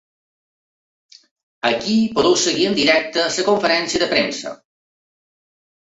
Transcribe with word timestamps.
Ací 1.69 1.99
podeu 2.17 2.39
seguir 2.47 2.67
en 2.73 2.81
directe 2.83 3.29
la 3.39 3.47
conferència 3.53 4.05
de 4.07 4.13
premsa. 4.19 4.59